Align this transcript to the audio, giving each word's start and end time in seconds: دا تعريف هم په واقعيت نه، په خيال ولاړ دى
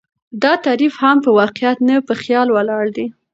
دا 0.43 0.53
تعريف 0.65 0.93
هم 1.03 1.17
په 1.25 1.29
واقعيت 1.41 1.77
نه، 1.89 1.95
په 2.07 2.13
خيال 2.21 2.47
ولاړ 2.51 2.85
دى 2.97 3.07